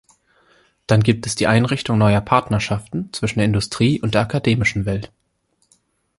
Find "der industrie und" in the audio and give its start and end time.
3.37-4.15